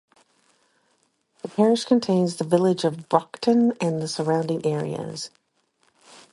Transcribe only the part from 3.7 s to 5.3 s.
and the surrounding area.